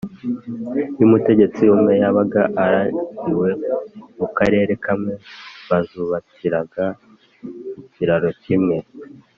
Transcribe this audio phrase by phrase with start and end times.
[0.99, 3.49] y'umutegetsi umwe yabaga aragiwe
[4.17, 5.13] mu karere kamwe,
[5.69, 6.85] bazubakiraga
[7.81, 8.77] ikiraro kimwe,